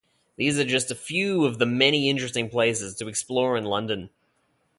[0.35, 4.09] These are just a few of the many interesting places to explore in London.